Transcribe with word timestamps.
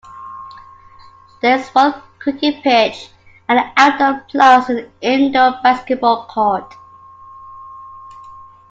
There 1.43 1.59
is 1.59 1.69
one 1.69 1.93
cricket 2.17 2.63
pitch 2.63 3.09
and 3.47 3.59
an 3.59 3.71
outdoor 3.77 4.25
plus 4.31 4.67
an 4.67 4.91
indoor 4.99 5.59
basketball 5.61 6.25
court. 6.25 6.73